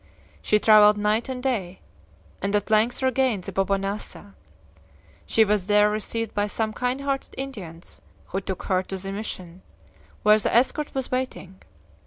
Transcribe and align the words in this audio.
She 0.41 0.57
traveled 0.57 0.97
night 0.97 1.29
and 1.29 1.43
day, 1.43 1.79
and 2.41 2.55
at 2.55 2.71
length 2.71 3.03
regained 3.03 3.43
the 3.43 3.51
Bobonasa. 3.51 4.33
She 5.27 5.45
was 5.45 5.67
there 5.67 5.91
received 5.91 6.33
by 6.33 6.47
some 6.47 6.73
kind 6.73 7.01
hearted 7.01 7.35
Indians, 7.37 8.01
who 8.25 8.41
took 8.41 8.63
her 8.63 8.81
to 8.81 8.97
the 8.97 9.11
missions, 9.11 9.61
where 10.23 10.39
the 10.39 10.51
escort 10.55 10.95
was 10.95 11.11
waiting. 11.11 11.61